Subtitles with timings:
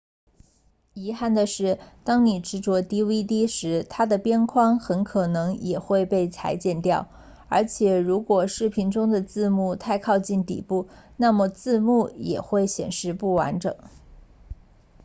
[0.95, 7.07] 遗憾的是当你制作 dvd 时它的边框很可能也会被裁剪掉
[7.49, 13.75] 而且如果视频中的字幕太靠近底部那么字幕也会显示不完整